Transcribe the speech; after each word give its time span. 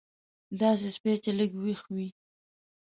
داسې 0.61 0.87
سپی 0.95 1.13
چې 1.23 1.31
لږ 1.39 1.51
وېښ 1.61 1.81
وي. 1.95 2.07